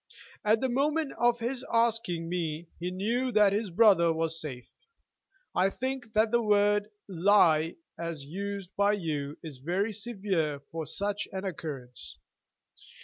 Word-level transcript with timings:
At 0.43 0.61
the 0.61 0.67
moment 0.67 1.13
of 1.19 1.37
his 1.37 1.63
asking 1.71 2.27
me 2.27 2.67
he 2.79 2.89
knew 2.89 3.31
that 3.33 3.53
his 3.53 3.69
brother 3.69 4.11
was 4.11 4.41
safe. 4.41 4.67
I 5.53 5.69
think 5.69 6.13
that 6.13 6.31
the 6.31 6.41
word 6.41 6.89
'lie,' 7.07 7.75
as 7.99 8.25
used 8.25 8.75
by 8.75 8.93
you, 8.93 9.37
is 9.43 9.59
very 9.59 9.93
severe 9.93 10.59
for 10.71 10.87
such 10.87 11.27
an 11.31 11.43
occurrence. 11.45 12.17